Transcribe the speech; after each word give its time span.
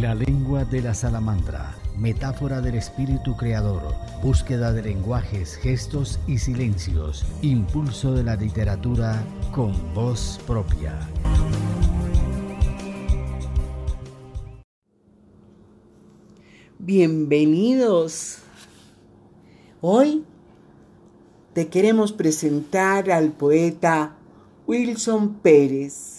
La 0.00 0.14
lengua 0.14 0.66
de 0.66 0.82
la 0.82 0.92
salamandra, 0.92 1.74
metáfora 1.96 2.60
del 2.60 2.74
espíritu 2.74 3.34
creador, 3.34 3.94
búsqueda 4.22 4.70
de 4.70 4.82
lenguajes, 4.82 5.56
gestos 5.56 6.20
y 6.26 6.36
silencios, 6.36 7.24
impulso 7.40 8.12
de 8.12 8.22
la 8.22 8.36
literatura 8.36 9.24
con 9.52 9.72
voz 9.94 10.38
propia. 10.46 10.98
Bienvenidos. 16.78 18.40
Hoy 19.80 20.26
te 21.54 21.68
queremos 21.68 22.12
presentar 22.12 23.10
al 23.10 23.32
poeta 23.32 24.14
Wilson 24.66 25.36
Pérez. 25.36 26.15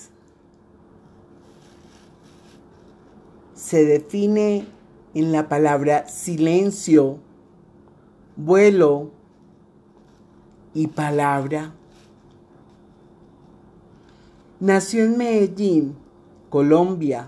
Se 3.68 3.84
define 3.84 4.66
en 5.14 5.34
la 5.34 5.50
palabra 5.50 6.08
silencio, 6.08 7.18
vuelo 8.38 9.12
y 10.74 10.88
palabra. 10.88 11.74
Nació 14.62 15.04
en 15.04 15.18
Medellín, 15.18 15.96
Colombia, 16.50 17.28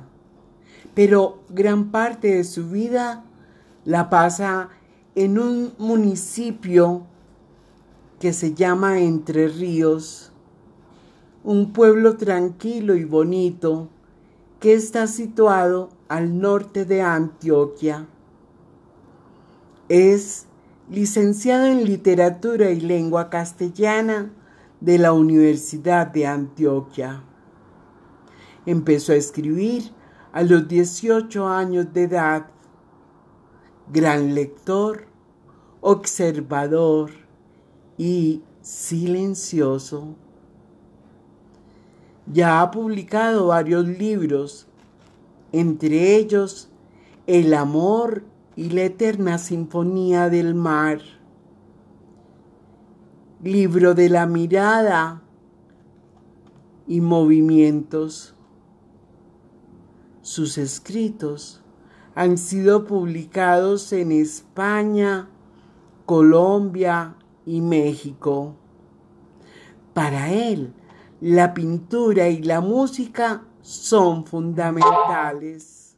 pero 0.94 1.40
gran 1.50 1.92
parte 1.92 2.36
de 2.36 2.46
su 2.46 2.70
vida 2.70 3.26
la 3.84 4.10
pasa 4.10 4.70
en 5.16 5.38
un 5.40 5.74
municipio 5.78 7.04
que 8.18 8.32
se 8.32 8.54
llama 8.54 9.02
Entre 9.02 9.50
Ríos, 9.50 10.32
un 11.44 11.74
pueblo 11.74 12.16
tranquilo 12.16 12.96
y 12.96 13.04
bonito 13.04 13.90
que 14.60 14.74
está 14.74 15.08
situado 15.08 15.90
al 16.08 16.40
norte 16.40 16.86
de 16.86 17.02
Antioquia. 17.02 18.08
Es 19.88 20.48
licenciado 20.90 21.66
en 21.66 21.86
literatura 21.86 22.72
y 22.72 22.82
lengua 22.82 23.30
castellana 23.30 24.32
de 24.82 24.98
la 24.98 25.14
Universidad 25.14 26.08
de 26.08 26.28
Antioquia. 26.28 27.24
Empezó 28.66 29.14
a 29.14 29.16
escribir 29.16 29.92
a 30.32 30.44
los 30.44 30.68
18 30.68 31.48
años 31.48 31.94
de 31.94 32.04
edad. 32.04 32.48
Gran 33.92 34.36
lector, 34.36 35.06
observador, 35.82 37.12
y 38.00 38.42
silencioso. 38.62 40.16
Ya 42.32 42.62
ha 42.62 42.72
publicado 42.72 43.48
varios 43.48 43.88
libros, 43.88 44.68
entre 45.52 46.16
ellos 46.16 46.70
El 47.28 47.54
amor 47.54 48.24
y 48.56 48.70
la 48.70 48.84
eterna 48.84 49.38
sinfonía 49.38 50.30
del 50.30 50.56
mar, 50.56 51.00
libro 53.44 53.94
de 53.94 54.10
la 54.10 54.26
mirada 54.26 55.22
y 56.88 57.02
movimientos. 57.02 58.36
Sus 60.22 60.58
escritos 60.58 61.62
han 62.16 62.38
sido 62.38 62.86
publicados 62.86 63.94
en 63.94 64.12
España, 64.12 65.30
Colombia, 66.06 67.16
y 67.50 67.62
México. 67.62 68.54
Para 69.96 70.32
él, 70.32 70.72
la 71.22 71.54
pintura 71.54 72.30
y 72.30 72.42
la 72.44 72.62
música 72.62 73.44
son 73.62 74.26
fundamentales. 74.26 75.98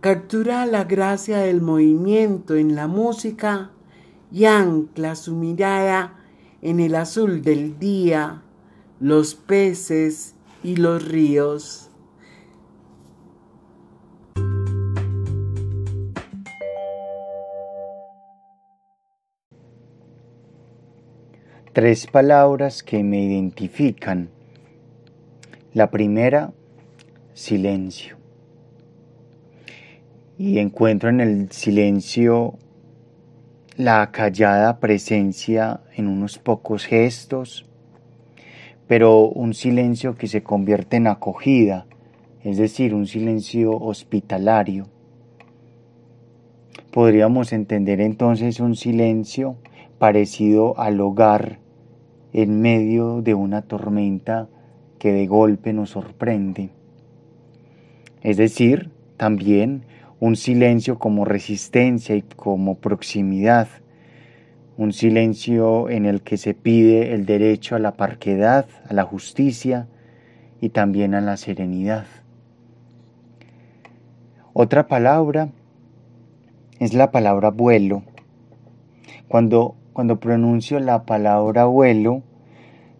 Captura 0.00 0.66
la 0.66 0.84
gracia 0.84 1.38
del 1.38 1.60
movimiento 1.60 2.54
en 2.54 2.74
la 2.74 2.86
música 2.86 3.70
y 4.30 4.44
ancla 4.44 5.16
su 5.16 5.34
mirada 5.34 6.16
en 6.62 6.80
el 6.80 6.94
azul 6.94 7.42
del 7.42 7.78
día, 7.78 8.42
los 9.00 9.34
peces 9.34 10.34
y 10.62 10.76
los 10.76 11.04
ríos. 11.04 11.85
Tres 21.76 22.06
palabras 22.06 22.82
que 22.82 23.04
me 23.04 23.22
identifican. 23.22 24.30
La 25.74 25.90
primera, 25.90 26.54
silencio. 27.34 28.16
Y 30.38 30.58
encuentro 30.58 31.10
en 31.10 31.20
el 31.20 31.52
silencio 31.52 32.54
la 33.76 34.10
callada 34.10 34.80
presencia 34.80 35.82
en 35.94 36.08
unos 36.08 36.38
pocos 36.38 36.86
gestos, 36.86 37.66
pero 38.86 39.28
un 39.28 39.52
silencio 39.52 40.14
que 40.14 40.28
se 40.28 40.42
convierte 40.42 40.96
en 40.96 41.08
acogida, 41.08 41.84
es 42.42 42.56
decir, 42.56 42.94
un 42.94 43.06
silencio 43.06 43.76
hospitalario. 43.78 44.86
Podríamos 46.90 47.52
entender 47.52 48.00
entonces 48.00 48.60
un 48.60 48.76
silencio 48.76 49.56
parecido 49.98 50.80
al 50.80 50.98
hogar 51.02 51.65
en 52.36 52.60
medio 52.60 53.22
de 53.22 53.32
una 53.32 53.62
tormenta 53.62 54.46
que 54.98 55.10
de 55.10 55.26
golpe 55.26 55.72
nos 55.72 55.88
sorprende. 55.88 56.68
Es 58.20 58.36
decir, 58.36 58.90
también 59.16 59.86
un 60.20 60.36
silencio 60.36 60.98
como 60.98 61.24
resistencia 61.24 62.14
y 62.14 62.20
como 62.20 62.74
proximidad, 62.74 63.68
un 64.76 64.92
silencio 64.92 65.88
en 65.88 66.04
el 66.04 66.20
que 66.20 66.36
se 66.36 66.52
pide 66.52 67.14
el 67.14 67.24
derecho 67.24 67.74
a 67.74 67.78
la 67.78 67.96
parquedad, 67.96 68.66
a 68.86 68.92
la 68.92 69.04
justicia 69.04 69.88
y 70.60 70.68
también 70.68 71.14
a 71.14 71.22
la 71.22 71.38
serenidad. 71.38 72.04
Otra 74.52 74.88
palabra 74.88 75.48
es 76.80 76.92
la 76.92 77.10
palabra 77.10 77.48
vuelo. 77.48 78.02
Cuando 79.26 79.74
cuando 79.96 80.20
pronuncio 80.20 80.78
la 80.78 81.06
palabra 81.06 81.64
vuelo, 81.64 82.22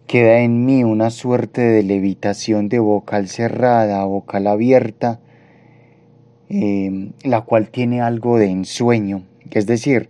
queda 0.07 0.39
en 0.39 0.65
mí 0.65 0.85
una 0.85 1.09
suerte 1.09 1.61
de 1.61 1.83
levitación 1.83 2.69
de 2.69 2.79
vocal 2.79 3.27
cerrada 3.27 4.05
vocal 4.05 4.47
abierta, 4.47 5.19
em, 6.47 7.11
la 7.23 7.41
cual 7.41 7.69
tiene 7.69 7.99
algo 8.01 8.37
de 8.37 8.45
ensueño, 8.49 9.23
es 9.51 9.67
decir, 9.67 10.09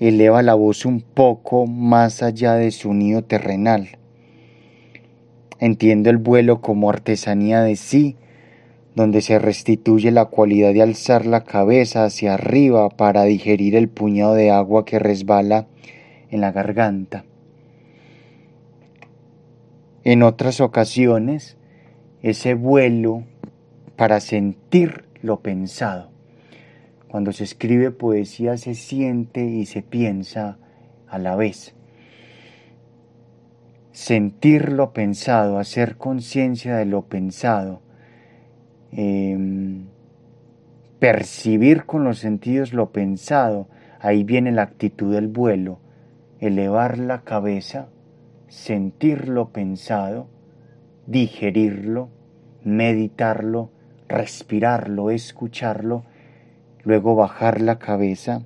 eleva 0.00 0.42
la 0.42 0.54
voz 0.54 0.86
un 0.86 1.02
poco 1.02 1.66
más 1.66 2.22
allá 2.22 2.54
de 2.54 2.70
su 2.70 2.94
nido 2.94 3.24
terrenal. 3.24 3.98
Entiendo 5.58 6.08
el 6.08 6.16
vuelo 6.16 6.62
como 6.62 6.88
artesanía 6.88 7.60
de 7.60 7.76
sí, 7.76 8.16
donde 8.94 9.20
se 9.20 9.38
restituye 9.38 10.10
la 10.12 10.24
cualidad 10.24 10.72
de 10.72 10.80
alzar 10.80 11.26
la 11.26 11.44
cabeza 11.44 12.04
hacia 12.04 12.34
arriba 12.34 12.88
para 12.88 13.24
digerir 13.24 13.76
el 13.76 13.90
puñado 13.90 14.32
de 14.32 14.50
agua 14.50 14.86
que 14.86 14.98
resbala 14.98 15.66
en 16.30 16.40
la 16.40 16.52
garganta. 16.52 17.24
En 20.08 20.22
otras 20.22 20.60
ocasiones, 20.60 21.56
ese 22.22 22.54
vuelo 22.54 23.24
para 23.96 24.20
sentir 24.20 25.06
lo 25.20 25.40
pensado. 25.40 26.12
Cuando 27.08 27.32
se 27.32 27.42
escribe 27.42 27.90
poesía 27.90 28.56
se 28.56 28.76
siente 28.76 29.44
y 29.44 29.66
se 29.66 29.82
piensa 29.82 30.58
a 31.08 31.18
la 31.18 31.34
vez. 31.34 31.74
Sentir 33.90 34.70
lo 34.70 34.92
pensado, 34.92 35.58
hacer 35.58 35.96
conciencia 35.96 36.76
de 36.76 36.84
lo 36.84 37.06
pensado, 37.06 37.82
em, 38.92 39.86
percibir 41.00 41.84
con 41.84 42.04
los 42.04 42.20
sentidos 42.20 42.72
lo 42.72 42.92
pensado, 42.92 43.66
ahí 43.98 44.22
viene 44.22 44.52
la 44.52 44.62
actitud 44.62 45.12
del 45.12 45.26
vuelo 45.26 45.80
elevar 46.38 46.98
la 46.98 47.22
cabeza, 47.22 47.88
sentir 48.48 49.28
lo 49.28 49.50
pensado, 49.50 50.28
digerirlo, 51.06 52.08
meditarlo, 52.64 53.70
respirarlo, 54.08 55.10
escucharlo, 55.10 56.04
luego 56.82 57.14
bajar 57.14 57.60
la 57.60 57.78
cabeza 57.78 58.42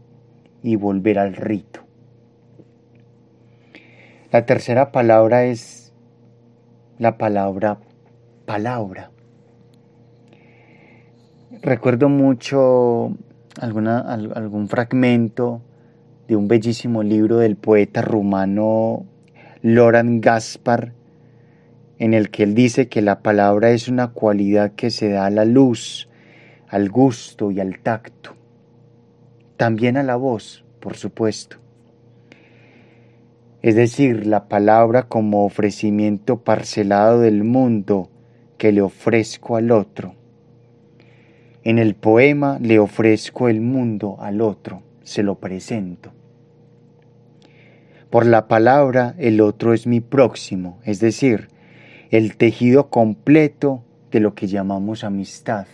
y 0.62 0.76
volver 0.76 1.18
al 1.18 1.34
rito. 1.34 1.80
La 4.32 4.46
tercera 4.46 4.92
palabra 4.92 5.44
es 5.44 5.92
la 6.98 7.18
palabra 7.18 7.78
palabra. 8.50 9.12
Recuerdo 11.62 12.08
mucho 12.08 13.12
alguna, 13.60 14.00
algún 14.00 14.66
fragmento 14.66 15.62
de 16.26 16.34
un 16.34 16.48
bellísimo 16.48 17.04
libro 17.04 17.36
del 17.38 17.54
poeta 17.54 18.02
rumano 18.02 19.04
Loran 19.62 20.22
Gaspar, 20.22 20.94
en 21.98 22.14
el 22.14 22.30
que 22.30 22.44
él 22.44 22.54
dice 22.54 22.88
que 22.88 23.02
la 23.02 23.20
palabra 23.20 23.72
es 23.72 23.88
una 23.88 24.08
cualidad 24.08 24.72
que 24.72 24.88
se 24.88 25.10
da 25.10 25.26
a 25.26 25.30
la 25.30 25.44
luz, 25.44 26.08
al 26.66 26.88
gusto 26.88 27.50
y 27.50 27.60
al 27.60 27.78
tacto, 27.80 28.34
también 29.58 29.98
a 29.98 30.02
la 30.02 30.16
voz, 30.16 30.64
por 30.80 30.96
supuesto. 30.96 31.58
Es 33.60 33.74
decir, 33.74 34.26
la 34.26 34.48
palabra 34.48 35.02
como 35.08 35.44
ofrecimiento 35.44 36.38
parcelado 36.38 37.20
del 37.20 37.44
mundo 37.44 38.08
que 38.56 38.72
le 38.72 38.80
ofrezco 38.80 39.56
al 39.56 39.72
otro. 39.72 40.14
En 41.64 41.78
el 41.78 41.96
poema 41.96 42.58
le 42.62 42.78
ofrezco 42.78 43.50
el 43.50 43.60
mundo 43.60 44.16
al 44.20 44.40
otro, 44.40 44.80
se 45.02 45.22
lo 45.22 45.34
presento. 45.34 46.12
Por 48.10 48.26
la 48.26 48.48
palabra 48.48 49.14
el 49.18 49.40
otro 49.40 49.72
es 49.72 49.86
mi 49.86 50.00
próximo, 50.00 50.78
es 50.84 51.00
decir, 51.00 51.48
el 52.10 52.36
tejido 52.36 52.90
completo 52.90 53.84
de 54.10 54.20
lo 54.20 54.34
que 54.34 54.48
llamamos 54.48 55.04
amistad. 55.04 55.66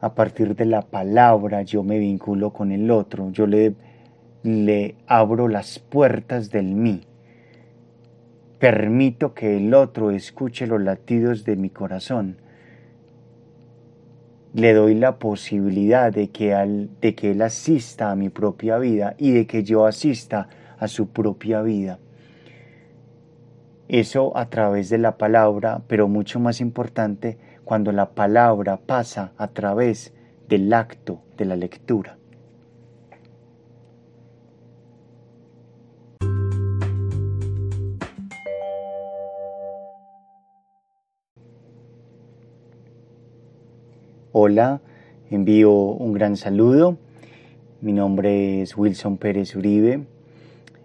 A 0.00 0.14
partir 0.14 0.54
de 0.54 0.66
la 0.66 0.82
palabra 0.82 1.62
yo 1.62 1.82
me 1.82 1.98
vinculo 1.98 2.52
con 2.52 2.70
el 2.70 2.90
otro, 2.90 3.30
yo 3.30 3.46
le, 3.46 3.74
le 4.42 4.94
abro 5.06 5.48
las 5.48 5.78
puertas 5.78 6.50
del 6.50 6.74
mí 6.74 7.06
Permito 8.64 9.34
que 9.34 9.58
el 9.58 9.74
otro 9.74 10.10
escuche 10.10 10.66
los 10.66 10.80
latidos 10.80 11.44
de 11.44 11.54
mi 11.54 11.68
corazón. 11.68 12.38
Le 14.54 14.72
doy 14.72 14.94
la 14.94 15.18
posibilidad 15.18 16.10
de 16.10 16.28
que, 16.28 16.54
de 16.98 17.14
que 17.14 17.32
él 17.32 17.42
asista 17.42 18.10
a 18.10 18.16
mi 18.16 18.30
propia 18.30 18.78
vida 18.78 19.16
y 19.18 19.32
de 19.32 19.46
que 19.46 19.64
yo 19.64 19.84
asista 19.84 20.40
a 20.40 20.48
su 20.88 21.08
propia 21.08 21.62
vida. 21.62 21.98
Eso 23.88 24.36
a 24.36 24.48
través 24.48 24.88
de 24.88 24.98
la 24.98 25.18
palabra, 25.18 25.82
pero 25.88 26.08
mucho 26.08 26.40
más 26.40 26.60
importante 26.60 27.38
cuando 27.64 27.92
la 27.92 28.10
palabra 28.10 28.78
pasa 28.78 29.32
a 29.36 29.48
través 29.48 30.14
del 30.48 30.72
acto 30.72 31.20
de 31.36 31.44
la 31.44 31.56
lectura. 31.56 32.16
Hola, 44.36 44.80
envío 45.30 45.72
un 45.72 46.12
gran 46.12 46.36
saludo. 46.36 46.98
Mi 47.80 47.92
nombre 47.92 48.62
es 48.62 48.76
Wilson 48.76 49.16
Pérez 49.16 49.54
Uribe. 49.54 50.06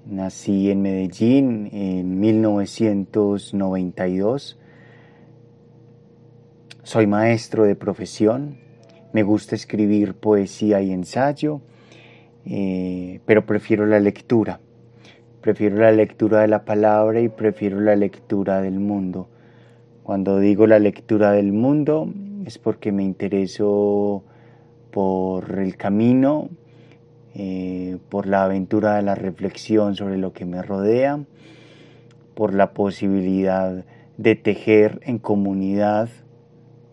Nací 0.10 0.72
en 0.72 0.82
Medellín 0.82 1.70
en 1.72 2.20
1992. 2.20 4.58
Soy 6.82 7.06
maestro 7.06 7.66
de 7.66 7.76
profesión. 7.76 8.58
Me 9.14 9.22
gusta 9.22 9.54
escribir 9.54 10.16
poesía 10.16 10.82
y 10.82 10.92
ensayo, 10.92 11.62
eh, 12.44 13.20
pero 13.28 13.46
prefiero 13.46 13.86
la 13.86 14.00
lectura. 14.00 14.60
Prefiero 15.42 15.78
la 15.78 15.92
lectura 15.92 16.42
de 16.42 16.48
la 16.48 16.66
palabra 16.66 17.22
y 17.22 17.30
prefiero 17.30 17.80
la 17.80 17.96
lectura 17.96 18.62
del 18.62 18.80
mundo. 18.80 19.30
Cuando 20.02 20.40
digo 20.40 20.66
la 20.66 20.80
lectura 20.80 21.34
del 21.34 21.54
mundo, 21.54 22.12
es 22.48 22.58
porque 22.58 22.92
me 22.92 23.04
intereso 23.04 24.24
por 24.90 25.60
el 25.60 25.78
camino, 25.78 26.50
eh, 27.42 28.00
por 28.10 28.28
la 28.28 28.44
aventura 28.44 28.98
de 28.98 29.02
la 29.02 29.16
reflexión 29.16 29.96
sobre 29.96 30.18
lo 30.18 30.34
que 30.34 30.44
me 30.44 30.62
rodea, 30.62 31.24
por 32.36 32.54
la 32.54 32.74
posibilidad 32.74 33.86
de 34.18 34.36
tejer 34.36 35.00
en 35.04 35.20
comunidad, 35.20 36.10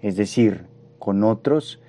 es 0.03 0.15
decir, 0.15 0.67
con 1.01 1.25
otros, 1.25 1.81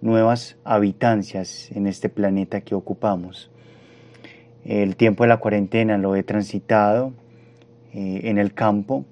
nuevas 0.00 0.56
habitancias 0.64 1.70
en 1.70 1.86
este 1.86 2.08
planeta 2.08 2.62
que 2.62 2.74
ocupamos. 2.74 3.48
El 4.64 4.96
tiempo 4.96 5.22
de 5.22 5.28
la 5.28 5.36
cuarentena 5.36 5.98
lo 5.98 6.16
he 6.16 6.24
transitado 6.24 7.12
eh, 7.94 8.22
en 8.24 8.38
el 8.38 8.54
campo, 8.54 9.04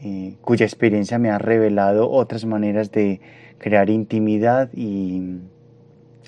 eh, 0.00 0.36
cuya 0.40 0.64
experiencia 0.64 1.18
me 1.18 1.28
ha 1.28 1.36
revelado 1.36 2.10
otras 2.10 2.46
maneras 2.46 2.92
de 2.92 3.20
crear 3.58 3.90
intimidad 3.90 4.70
y 4.72 5.42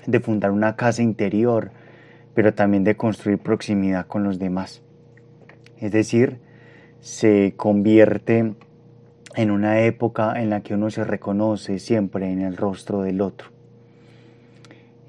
de 0.05 0.19
fundar 0.19 0.51
una 0.51 0.75
casa 0.75 1.01
interior, 1.01 1.71
pero 2.33 2.53
también 2.53 2.83
de 2.83 2.95
construir 2.95 3.39
proximidad 3.39 4.07
con 4.07 4.23
los 4.23 4.39
demás. 4.39 4.81
Es 5.77 5.91
decir, 5.91 6.39
se 6.99 7.53
convierte 7.55 8.53
en 9.35 9.51
una 9.51 9.81
época 9.81 10.41
en 10.41 10.49
la 10.49 10.61
que 10.61 10.73
uno 10.73 10.89
se 10.89 11.03
reconoce 11.03 11.79
siempre 11.79 12.31
en 12.31 12.41
el 12.41 12.57
rostro 12.57 13.01
del 13.01 13.21
otro. 13.21 13.49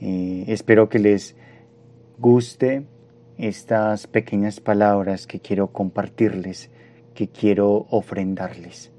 Eh, 0.00 0.44
espero 0.48 0.88
que 0.88 0.98
les 0.98 1.36
guste 2.18 2.84
estas 3.38 4.06
pequeñas 4.06 4.60
palabras 4.60 5.26
que 5.26 5.40
quiero 5.40 5.68
compartirles 5.68 6.70
que 7.14 7.28
quiero 7.28 7.86
ofrendarles. 7.90 8.92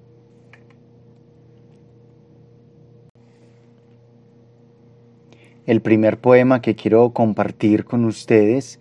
El 5.67 5.81
primer 5.81 6.17
poema 6.17 6.59
que 6.59 6.73
quiero 6.73 7.11
compartir 7.11 7.85
con 7.85 8.05
ustedes 8.05 8.79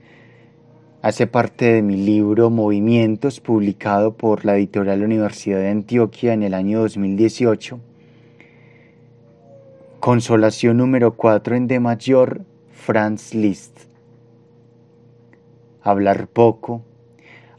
hace 1.03 1.27
parte 1.27 1.75
de 1.75 1.83
mi 1.83 1.97
libro 1.97 2.49
Movimientos, 2.49 3.39
publicado 3.41 4.17
por 4.17 4.47
la 4.47 4.57
editorial 4.57 5.03
Universidad 5.03 5.59
de 5.59 5.69
Antioquia 5.69 6.33
en 6.33 6.43
el 6.43 6.55
año 6.55 6.81
2018. 6.81 7.81
Consolación 10.01 10.79
número 10.79 11.17
4 11.17 11.55
en 11.55 11.67
D 11.67 11.81
mayor, 11.81 12.47
Franz 12.73 13.35
Liszt. 13.35 13.81
Hablar 15.83 16.29
poco, 16.29 16.81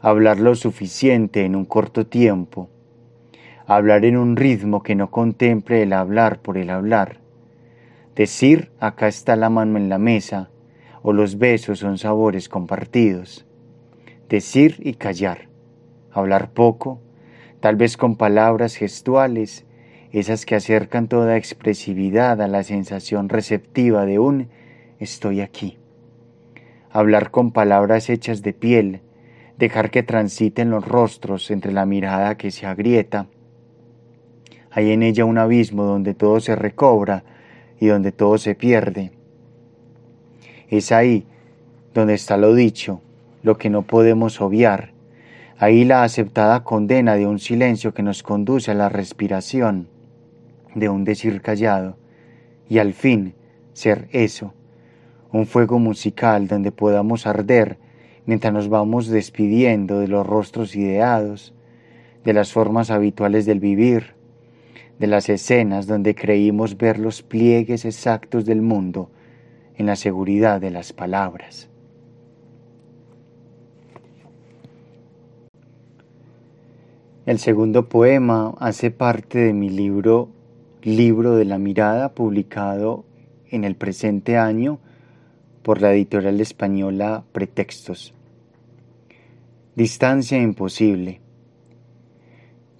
hablar 0.00 0.40
lo 0.40 0.56
suficiente 0.56 1.44
en 1.44 1.54
un 1.54 1.64
corto 1.64 2.08
tiempo, 2.08 2.68
hablar 3.66 4.04
en 4.04 4.16
un 4.16 4.34
ritmo 4.34 4.82
que 4.82 4.96
no 4.96 5.12
contemple 5.12 5.84
el 5.84 5.92
hablar 5.92 6.40
por 6.40 6.58
el 6.58 6.70
hablar, 6.70 7.21
decir 8.14 8.70
acá 8.80 9.08
está 9.08 9.36
la 9.36 9.50
mano 9.50 9.78
en 9.78 9.88
la 9.88 9.98
mesa, 9.98 10.50
o 11.02 11.12
los 11.12 11.38
besos 11.38 11.80
son 11.80 11.98
sabores 11.98 12.48
compartidos, 12.48 13.46
decir 14.28 14.76
y 14.80 14.94
callar, 14.94 15.48
hablar 16.12 16.52
poco, 16.52 17.00
tal 17.60 17.76
vez 17.76 17.96
con 17.96 18.16
palabras 18.16 18.76
gestuales, 18.76 19.66
esas 20.12 20.44
que 20.44 20.54
acercan 20.54 21.08
toda 21.08 21.36
expresividad 21.36 22.40
a 22.42 22.48
la 22.48 22.62
sensación 22.62 23.28
receptiva 23.28 24.04
de 24.04 24.18
un 24.18 24.48
estoy 24.98 25.40
aquí. 25.40 25.78
Hablar 26.90 27.30
con 27.30 27.50
palabras 27.50 28.10
hechas 28.10 28.42
de 28.42 28.52
piel, 28.52 29.00
dejar 29.56 29.90
que 29.90 30.02
transiten 30.02 30.70
los 30.70 30.86
rostros 30.86 31.50
entre 31.50 31.72
la 31.72 31.86
mirada 31.86 32.36
que 32.36 32.50
se 32.50 32.66
agrieta. 32.66 33.26
Hay 34.70 34.92
en 34.92 35.02
ella 35.02 35.24
un 35.24 35.38
abismo 35.38 35.84
donde 35.84 36.14
todo 36.14 36.40
se 36.40 36.56
recobra 36.56 37.24
y 37.82 37.88
donde 37.88 38.12
todo 38.12 38.38
se 38.38 38.54
pierde. 38.54 39.10
Es 40.70 40.92
ahí 40.92 41.26
donde 41.92 42.14
está 42.14 42.36
lo 42.36 42.54
dicho, 42.54 43.00
lo 43.42 43.58
que 43.58 43.70
no 43.70 43.82
podemos 43.82 44.40
obviar. 44.40 44.92
Ahí 45.58 45.84
la 45.84 46.04
aceptada 46.04 46.62
condena 46.62 47.16
de 47.16 47.26
un 47.26 47.40
silencio 47.40 47.92
que 47.92 48.04
nos 48.04 48.22
conduce 48.22 48.70
a 48.70 48.74
la 48.74 48.88
respiración, 48.88 49.88
de 50.76 50.88
un 50.88 51.02
decir 51.02 51.42
callado, 51.42 51.96
y 52.68 52.78
al 52.78 52.92
fin 52.92 53.34
ser 53.72 54.06
eso, 54.12 54.54
un 55.32 55.46
fuego 55.46 55.80
musical 55.80 56.46
donde 56.46 56.70
podamos 56.70 57.26
arder 57.26 57.78
mientras 58.26 58.52
nos 58.52 58.68
vamos 58.68 59.08
despidiendo 59.08 59.98
de 59.98 60.06
los 60.06 60.24
rostros 60.24 60.76
ideados, 60.76 61.52
de 62.22 62.32
las 62.32 62.52
formas 62.52 62.92
habituales 62.92 63.44
del 63.44 63.58
vivir, 63.58 64.14
de 64.98 65.06
las 65.06 65.28
escenas 65.28 65.86
donde 65.86 66.14
creímos 66.14 66.76
ver 66.76 66.98
los 66.98 67.22
pliegues 67.22 67.84
exactos 67.84 68.44
del 68.44 68.62
mundo 68.62 69.10
en 69.76 69.86
la 69.86 69.96
seguridad 69.96 70.60
de 70.60 70.70
las 70.70 70.92
palabras. 70.92 71.68
El 77.24 77.38
segundo 77.38 77.88
poema 77.88 78.54
hace 78.58 78.90
parte 78.90 79.38
de 79.38 79.52
mi 79.52 79.70
libro 79.70 80.28
Libro 80.82 81.36
de 81.36 81.44
la 81.44 81.58
Mirada, 81.58 82.12
publicado 82.14 83.04
en 83.48 83.62
el 83.62 83.76
presente 83.76 84.36
año 84.36 84.80
por 85.62 85.80
la 85.80 85.92
editorial 85.92 86.40
española 86.40 87.22
Pretextos. 87.30 88.12
Distancia 89.76 90.38
imposible. 90.42 91.20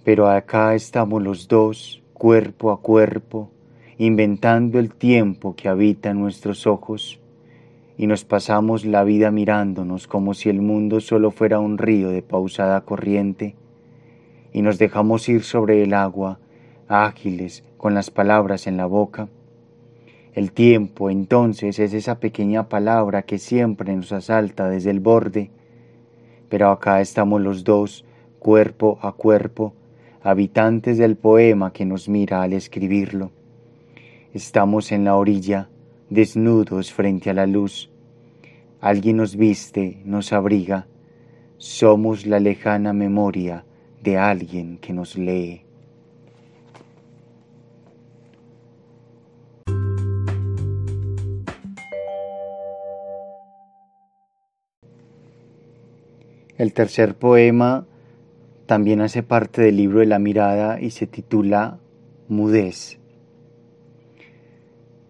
Pero 0.03 0.29
acá 0.29 0.75
estamos 0.75 1.23
los 1.23 1.47
dos, 1.47 2.02
cuerpo 2.23 2.71
a 2.71 2.79
cuerpo, 2.79 3.49
inventando 3.97 4.79
el 4.79 4.93
tiempo 4.95 5.57
que 5.57 5.67
habita 5.67 6.11
en 6.11 6.21
nuestros 6.21 6.65
ojos, 6.67 7.19
y 7.97 8.07
nos 8.07 8.23
pasamos 8.23 8.85
la 8.85 9.03
vida 9.03 9.29
mirándonos 9.29 10.07
como 10.07 10.33
si 10.33 10.47
el 10.47 10.61
mundo 10.61 11.01
solo 11.01 11.31
fuera 11.31 11.59
un 11.59 11.77
río 11.77 12.11
de 12.11 12.21
pausada 12.21 12.79
corriente, 12.79 13.57
y 14.53 14.61
nos 14.61 14.77
dejamos 14.77 15.27
ir 15.27 15.43
sobre 15.43 15.83
el 15.83 15.93
agua, 15.93 16.39
ágiles, 16.87 17.65
con 17.75 17.93
las 17.93 18.09
palabras 18.09 18.67
en 18.67 18.77
la 18.77 18.85
boca. 18.85 19.27
El 20.33 20.53
tiempo, 20.53 21.09
entonces, 21.09 21.77
es 21.77 21.93
esa 21.93 22.21
pequeña 22.21 22.69
palabra 22.69 23.23
que 23.23 23.37
siempre 23.37 23.93
nos 23.93 24.13
asalta 24.13 24.69
desde 24.69 24.91
el 24.91 25.01
borde, 25.01 25.51
pero 26.47 26.69
acá 26.69 27.01
estamos 27.01 27.41
los 27.41 27.65
dos, 27.65 28.05
cuerpo 28.39 28.97
a 29.01 29.11
cuerpo, 29.11 29.73
habitantes 30.23 30.97
del 30.97 31.17
poema 31.17 31.73
que 31.73 31.85
nos 31.85 32.07
mira 32.07 32.41
al 32.41 32.53
escribirlo. 32.53 33.31
Estamos 34.33 34.93
en 34.93 35.03
la 35.03 35.17
orilla, 35.17 35.69
desnudos 36.09 36.93
frente 36.93 37.29
a 37.29 37.33
la 37.33 37.45
luz. 37.45 37.91
Alguien 38.79 39.17
nos 39.17 39.35
viste, 39.35 40.01
nos 40.05 40.31
abriga. 40.31 40.87
Somos 41.57 42.25
la 42.25 42.39
lejana 42.39 42.93
memoria 42.93 43.65
de 44.01 44.17
alguien 44.17 44.77
que 44.77 44.93
nos 44.93 45.17
lee. 45.17 45.61
El 56.57 56.71
tercer 56.71 57.15
poema 57.15 57.85
también 58.65 59.01
hace 59.01 59.23
parte 59.23 59.61
del 59.61 59.77
libro 59.77 59.99
de 59.99 60.05
la 60.05 60.19
mirada 60.19 60.79
y 60.79 60.91
se 60.91 61.07
titula 61.07 61.79
Mudez. 62.27 62.99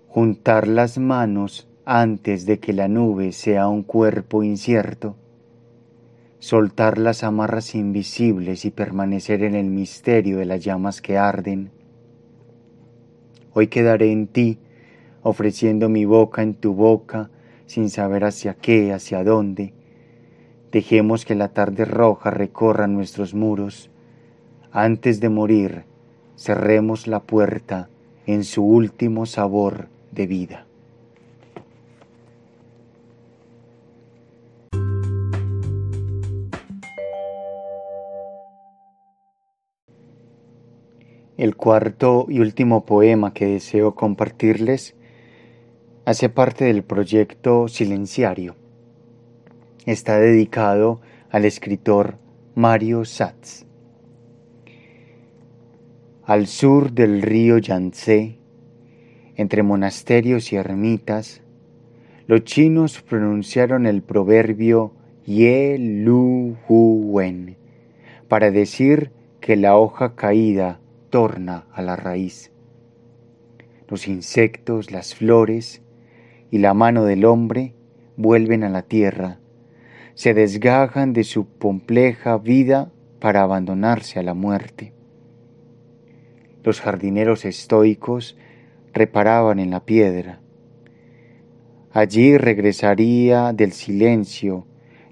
Juntar 0.08 0.68
las 0.68 0.98
manos 0.98 1.68
antes 1.86 2.46
de 2.46 2.60
que 2.60 2.74
la 2.74 2.88
nube 2.88 3.32
sea 3.32 3.68
un 3.68 3.84
cuerpo 3.84 4.44
incierto 4.44 5.16
soltar 6.44 6.98
las 6.98 7.24
amarras 7.24 7.74
invisibles 7.74 8.66
y 8.66 8.72
permanecer 8.72 9.44
en 9.44 9.56
el 9.56 9.68
misterio 9.68 10.40
de 10.40 10.46
las 10.46 10.62
llamas 10.62 11.02
que 11.02 11.18
arden. 11.18 11.72
Hoy 13.54 13.68
quedaré 13.68 14.12
en 14.12 14.28
ti, 14.28 14.58
ofreciendo 15.22 15.88
mi 15.88 16.04
boca 16.04 16.42
en 16.44 16.56
tu 16.56 16.74
boca, 16.74 17.30
sin 17.66 17.90
saber 17.90 18.26
hacia 18.26 18.56
qué, 18.56 18.92
hacia 18.92 19.24
dónde. 19.24 19.74
Dejemos 20.74 21.24
que 21.24 21.36
la 21.36 21.50
tarde 21.50 21.86
roja 21.86 22.32
recorra 22.32 22.88
nuestros 22.88 23.36
muros. 23.36 23.92
Antes 24.72 25.20
de 25.20 25.30
morir, 25.30 25.84
cerremos 26.36 27.06
la 27.06 27.20
puerta 27.20 27.90
en 28.26 28.44
su 28.44 28.64
último 28.64 29.28
sabor 29.28 29.88
de 30.12 30.26
vida. 30.26 30.66
El 41.38 41.56
cuarto 41.56 42.26
y 42.30 42.40
último 42.40 42.84
poema 42.84 43.32
que 43.32 43.46
deseo 43.46 43.94
compartirles 43.94 44.96
hace 46.06 46.30
parte 46.30 46.66
del 46.66 46.84
proyecto 46.84 47.68
Silenciario. 47.68 48.63
Está 49.86 50.18
dedicado 50.18 51.02
al 51.30 51.44
escritor 51.44 52.16
Mario 52.56 53.04
Satz. 53.04 53.66
Al 56.24 56.48
sur 56.48 56.94
del 56.94 57.22
río 57.22 57.58
Yangtze, 57.58 58.38
entre 59.36 59.62
monasterios 59.62 60.54
y 60.54 60.56
ermitas, 60.56 61.42
los 62.28 62.46
chinos 62.46 63.02
pronunciaron 63.02 63.86
el 63.86 64.04
proverbio 64.04 64.94
Ye 65.26 65.78
Lu 65.78 66.56
Wen 66.70 67.58
para 68.30 68.52
decir 68.52 69.12
que 69.42 69.58
la 69.58 69.76
hoja 69.76 70.16
caída 70.16 70.80
torna 71.10 71.66
a 71.74 71.82
la 71.82 71.98
raíz. 71.98 72.54
Los 73.90 74.08
insectos, 74.08 74.92
las 74.92 75.14
flores 75.14 75.82
y 76.52 76.60
la 76.60 76.74
mano 76.74 77.04
del 77.04 77.26
hombre 77.26 77.74
vuelven 78.16 78.64
a 78.64 78.70
la 78.70 78.84
tierra, 78.84 79.40
se 80.16 80.34
desgajan 80.34 81.14
de 81.14 81.24
su 81.24 81.48
compleja 81.58 82.38
vida 82.38 82.92
para 83.20 83.42
abandonarse 83.42 84.20
a 84.20 84.24
la 84.24 84.34
muerte. 84.34 84.94
Los 86.64 86.82
jardineros 86.82 87.46
estoicos 87.46 88.38
reparaban 88.94 89.60
en 89.60 89.72
la 89.72 89.86
piedra. 89.86 90.40
Allí 91.92 92.38
regresaría 92.38 93.54
del 93.54 93.72
silencio 93.72 94.66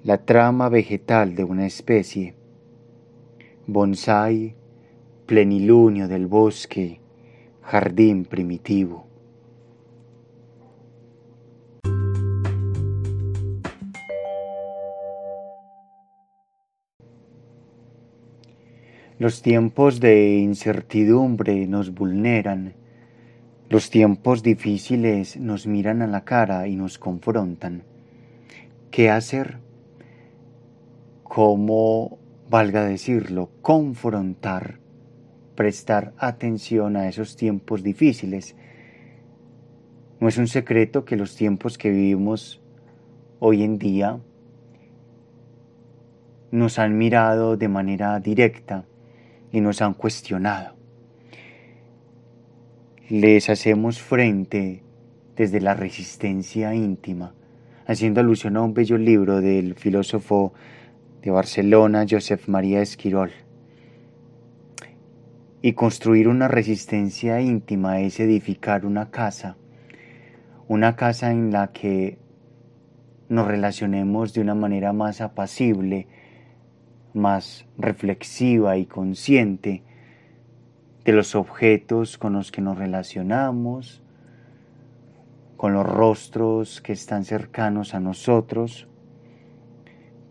la 0.04 0.20
trama 0.26 0.70
vegetal 0.70 1.36
de 1.36 1.44
una 1.44 1.66
especie. 1.66 2.36
Bonsai, 3.68 4.56
plenilunio 5.26 6.08
del 6.08 6.28
bosque, 6.28 7.00
jardín 7.62 8.26
primitivo. 8.26 9.11
Los 19.22 19.44
tiempos 19.44 20.00
de 20.00 20.40
incertidumbre 20.40 21.68
nos 21.68 21.94
vulneran, 21.94 22.74
los 23.70 23.92
tiempos 23.92 24.42
difíciles 24.42 25.38
nos 25.38 25.68
miran 25.68 26.02
a 26.02 26.08
la 26.08 26.24
cara 26.26 26.68
y 26.68 26.76
nos 26.76 26.98
confrontan. 26.98 27.84
¿Qué 28.90 29.12
hacer? 29.12 29.60
¿Cómo, 31.22 32.18
valga 32.50 32.84
decirlo, 32.84 33.52
confrontar 33.62 34.80
prestar 35.56 36.14
atención 36.18 36.96
a 36.96 37.08
esos 37.08 37.36
tiempos 37.36 37.84
difíciles. 37.84 38.56
No 40.20 40.30
es 40.30 40.40
un 40.40 40.48
secreto 40.48 41.06
que 41.06 41.16
los 41.16 41.36
tiempos 41.36 41.78
que 41.78 41.92
vivimos 41.92 42.60
hoy 43.38 43.62
en 43.62 43.78
día 43.78 44.20
nos 46.50 46.80
han 46.80 46.98
mirado 46.98 47.56
de 47.56 47.68
manera 47.68 48.20
directa 48.20 48.86
y 49.52 49.62
nos 49.62 49.82
han 49.82 49.94
cuestionado. 49.94 50.76
Les 53.10 53.50
hacemos 53.50 54.02
frente 54.02 54.84
desde 55.36 55.60
la 55.60 55.74
resistencia 55.74 56.74
íntima, 56.74 57.34
haciendo 57.86 58.22
alusión 58.22 58.58
a 58.58 58.62
un 58.62 58.74
bello 58.74 58.98
libro 58.98 59.42
del 59.42 59.76
filósofo 59.76 60.54
de 61.22 61.32
Barcelona, 61.32 62.06
Josep 62.10 62.48
María 62.48 62.82
Esquirol. 62.82 63.32
Y 65.62 65.74
construir 65.74 66.28
una 66.28 66.48
resistencia 66.48 67.42
íntima 67.42 68.00
es 68.00 68.20
edificar 68.20 68.86
una 68.86 69.12
casa, 69.12 69.58
una 70.68 70.96
casa 70.96 71.32
en 71.32 71.52
la 71.52 71.72
que 71.72 72.18
nos 73.30 73.48
relacionemos 73.48 74.34
de 74.34 74.42
una 74.42 74.56
manera 74.56 74.94
más 74.94 75.22
apacible, 75.22 76.08
más 77.14 77.66
reflexiva 77.78 78.78
y 78.78 78.86
consciente 78.86 79.84
de 81.04 81.14
los 81.14 81.36
objetos 81.36 82.18
con 82.18 82.34
los 82.34 82.52
que 82.52 82.62
nos 82.62 82.78
relacionamos, 82.78 84.02
con 85.58 85.74
los 85.74 85.86
rostros 85.86 86.82
que 86.82 86.94
están 86.94 87.26
cercanos 87.26 87.94
a 87.94 88.00
nosotros, 88.00 88.88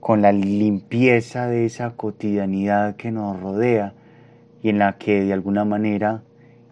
con 0.01 0.23
la 0.23 0.33
limpieza 0.33 1.47
de 1.47 1.67
esa 1.67 1.91
cotidianidad 1.91 2.97
que 2.97 3.11
nos 3.11 3.39
rodea 3.39 3.95
y 4.63 4.71
en 4.71 4.79
la 4.79 4.97
que 4.99 5.23
de 5.23 5.33
alguna 5.33 5.65
manera 5.65 6.23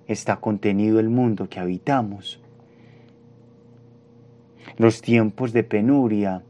está 0.07 0.37
contenido 0.37 0.99
el 0.99 1.11
mundo 1.11 1.49
que 1.49 1.61
habitamos. 1.61 2.41
Los 4.77 5.03
tiempos 5.03 5.53
de 5.53 5.65
penuria 5.65 6.43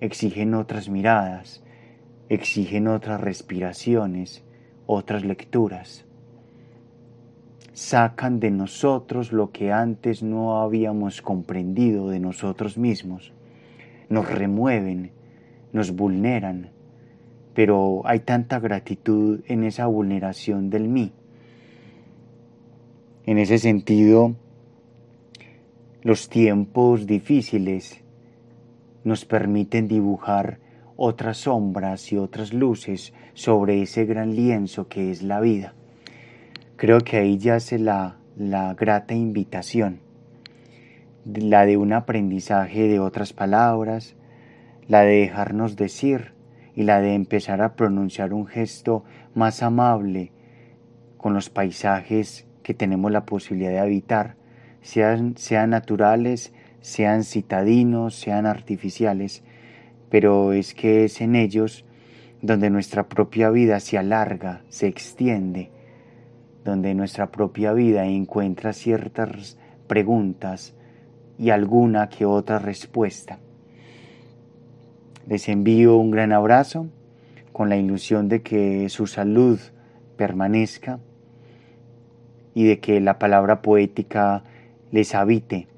exigen 0.00 0.54
otras 0.54 0.88
miradas, 0.88 1.62
exigen 2.30 2.86
otras 2.86 3.20
respiraciones, 3.20 4.42
otras 4.86 5.24
lecturas. 5.24 6.06
Sacan 7.72 8.38
de 8.38 8.52
nosotros 8.52 9.32
lo 9.32 9.50
que 9.50 9.72
antes 9.72 10.22
no 10.22 10.62
habíamos 10.62 11.22
comprendido 11.22 12.08
de 12.08 12.20
nosotros 12.20 12.78
mismos. 12.78 13.32
Nos 14.08 14.30
remueven, 14.30 15.10
nos 15.72 15.90
vulneran, 15.90 16.70
pero 17.52 18.02
hay 18.04 18.20
tanta 18.20 18.60
gratitud 18.60 19.40
en 19.46 19.64
esa 19.64 19.86
vulneración 19.86 20.70
del 20.70 20.88
mí. 20.88 21.12
En 23.26 23.38
ese 23.38 23.58
sentido, 23.58 24.36
los 26.02 26.28
tiempos 26.28 27.06
difíciles 27.06 28.00
nos 29.02 29.24
permiten 29.24 29.88
dibujar 29.88 30.69
otras 31.02 31.38
sombras 31.38 32.12
y 32.12 32.18
otras 32.18 32.52
luces 32.52 33.14
sobre 33.32 33.80
ese 33.80 34.04
gran 34.04 34.36
lienzo 34.36 34.86
que 34.86 35.10
es 35.10 35.22
la 35.22 35.40
vida. 35.40 35.72
Creo 36.76 36.98
que 37.00 37.16
ahí 37.16 37.38
yace 37.38 37.78
la, 37.78 38.18
la 38.36 38.74
grata 38.74 39.14
invitación, 39.14 40.00
la 41.24 41.64
de 41.64 41.78
un 41.78 41.94
aprendizaje 41.94 42.86
de 42.86 43.00
otras 43.00 43.32
palabras, 43.32 44.14
la 44.88 45.00
de 45.00 45.20
dejarnos 45.20 45.74
decir, 45.74 46.34
y 46.74 46.82
la 46.82 47.00
de 47.00 47.14
empezar 47.14 47.62
a 47.62 47.76
pronunciar 47.76 48.34
un 48.34 48.46
gesto 48.46 49.02
más 49.34 49.62
amable 49.62 50.32
con 51.16 51.32
los 51.32 51.48
paisajes 51.48 52.46
que 52.62 52.74
tenemos 52.74 53.10
la 53.10 53.24
posibilidad 53.24 53.70
de 53.70 53.78
habitar, 53.78 54.36
sean, 54.82 55.38
sean 55.38 55.70
naturales, 55.70 56.52
sean 56.82 57.24
citadinos, 57.24 58.16
sean 58.16 58.44
artificiales, 58.44 59.42
pero 60.10 60.52
es 60.52 60.74
que 60.74 61.04
es 61.04 61.20
en 61.20 61.36
ellos 61.36 61.84
donde 62.42 62.70
nuestra 62.70 63.08
propia 63.08 63.50
vida 63.50 63.80
se 63.80 63.98
alarga, 63.98 64.62
se 64.68 64.86
extiende, 64.86 65.70
donde 66.64 66.94
nuestra 66.94 67.30
propia 67.30 67.72
vida 67.72 68.06
encuentra 68.06 68.72
ciertas 68.72 69.56
preguntas 69.86 70.74
y 71.38 71.50
alguna 71.50 72.08
que 72.08 72.26
otra 72.26 72.58
respuesta. 72.58 73.38
Les 75.26 75.48
envío 75.48 75.96
un 75.96 76.10
gran 76.10 76.32
abrazo 76.32 76.88
con 77.52 77.68
la 77.68 77.76
ilusión 77.76 78.28
de 78.28 78.42
que 78.42 78.88
su 78.88 79.06
salud 79.06 79.58
permanezca 80.16 80.98
y 82.54 82.64
de 82.64 82.80
que 82.80 83.00
la 83.00 83.18
palabra 83.18 83.62
poética 83.62 84.44
les 84.90 85.14
habite, 85.14 85.68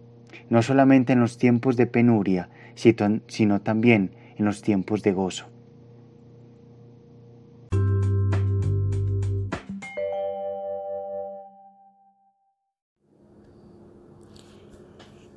no 0.49 0.63
solamente 0.63 1.13
en 1.13 1.21
los 1.21 1.39
tiempos 1.39 1.77
de 1.77 1.87
penuria, 1.87 2.49
sino 2.75 3.61
también 3.61 4.13
en 4.39 4.45
los 4.45 4.63
tiempos 4.63 5.03
de 5.03 5.13
gozo. 5.13 5.47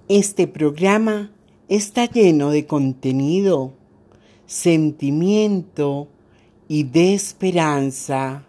Este 0.07 0.47
programa 0.47 1.31
está 1.67 2.05
lleno 2.05 2.51
de 2.51 2.67
contenido, 2.67 3.73
sentimiento 4.45 6.09
y 6.67 6.83
de 6.83 7.15
esperanza. 7.15 8.45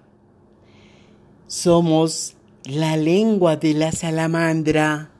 Somos 1.47 2.37
la 2.65 2.99
lengua 2.99 3.57
de 3.57 3.73
la 3.73 3.93
salamandra. 3.93 5.11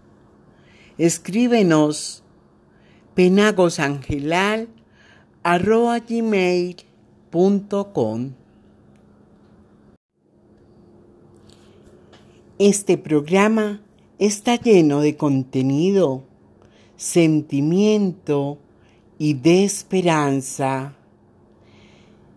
Escríbenos 0.99 2.23
penagosangelal.com 5.47 8.33
Este 12.59 12.99
programa 12.99 13.81
está 14.19 14.57
lleno 14.57 15.01
de 15.01 15.17
contenido, 15.17 16.25
sentimiento 16.97 18.59
y 19.21 19.35
de 19.35 19.63
esperanza. 19.63 20.97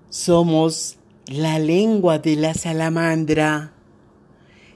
Somos 0.10 1.00
la 1.26 1.58
lengua 1.58 2.20
de 2.20 2.36
la 2.36 2.54
salamandra. 2.54 3.74